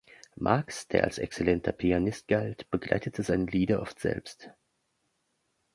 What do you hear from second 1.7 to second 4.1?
Pianist galt, begleitete seine Lieder oft